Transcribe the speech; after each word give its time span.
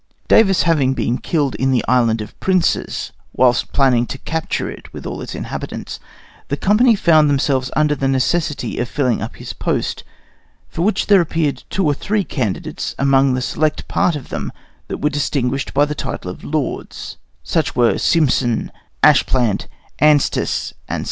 Davis 0.27 0.63
having 0.63 0.95
been 0.95 1.19
killed 1.19 1.53
in 1.53 1.69
the 1.69 1.85
Island 1.87 2.21
of 2.21 2.33
Princes 2.39 3.11
whilst 3.33 3.71
planning 3.71 4.07
to 4.07 4.17
capture 4.17 4.67
it 4.67 4.91
with 4.91 5.05
all 5.05 5.21
its 5.21 5.35
inhabitants, 5.35 5.99
the 6.47 6.57
company 6.57 6.95
found 6.95 7.29
themselves 7.29 7.69
under 7.75 7.93
the 7.93 8.07
necessity 8.07 8.79
of 8.79 8.89
filling 8.89 9.21
up 9.21 9.35
his 9.35 9.53
post, 9.53 10.03
for 10.67 10.81
which 10.81 11.05
there 11.05 11.21
appeared 11.21 11.63
two 11.69 11.85
or 11.85 11.93
three 11.93 12.23
candidates 12.23 12.95
among 12.97 13.35
the 13.35 13.43
select 13.43 13.87
part 13.87 14.15
of 14.15 14.29
them 14.29 14.51
that 14.87 14.97
were 15.03 15.09
distinguished 15.11 15.71
by 15.71 15.85
the 15.85 15.93
title 15.93 16.31
of 16.31 16.43
Lords 16.43 17.17
such 17.43 17.75
were 17.75 17.99
Sympson, 17.99 18.71
Ashplant, 19.03 19.67
Anstis, 19.99 20.73
&c. 20.89 20.99